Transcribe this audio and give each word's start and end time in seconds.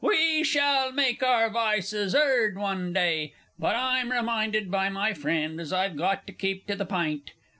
_)We 0.09 0.43
shall 0.43 0.91
make 0.91 1.21
our 1.21 1.51
vices 1.51 2.15
'eard 2.15 2.57
one 2.57 2.91
day! 2.91 3.35
But 3.59 3.75
I'm 3.75 4.11
reminded 4.11 4.71
by 4.71 4.89
my 4.89 5.13
friend 5.13 5.61
as 5.61 5.71
I've 5.71 5.95
got 5.95 6.25
to 6.25 6.33
keep 6.33 6.65
to 6.65 6.75
the 6.75 6.85
pint. 6.87 7.33